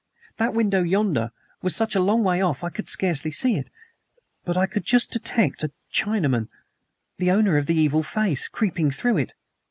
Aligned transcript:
That 0.37 0.55
window 0.55 0.81
yonder 0.81 1.31
was 1.61 1.75
such 1.75 1.93
a 1.93 1.99
long 2.01 2.23
way 2.23 2.41
off 2.41 2.63
I 2.63 2.71
could 2.71 2.87
scarcely 2.87 3.29
see 3.29 3.55
it, 3.55 3.69
but 4.43 4.57
I 4.57 4.65
could 4.65 4.83
just 4.83 5.11
detect 5.11 5.61
a 5.61 5.69
Chinaman 5.93 6.49
the 7.19 7.29
owner 7.29 7.55
of 7.55 7.67
the 7.67 7.75
evil 7.75 7.99
yellow 7.99 8.25
face 8.25 8.47
creeping 8.47 8.89
through 8.89 9.17
it. 9.19 9.33